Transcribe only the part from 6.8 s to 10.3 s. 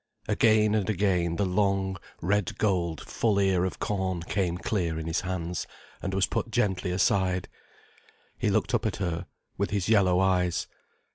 aside. He looked up at her, with his yellow